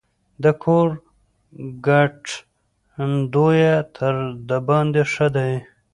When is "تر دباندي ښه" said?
3.95-5.27